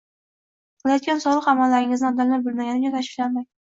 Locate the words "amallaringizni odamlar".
1.55-2.47